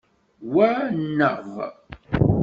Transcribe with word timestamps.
Wa 0.53 0.69
nneɣ. 0.95 1.39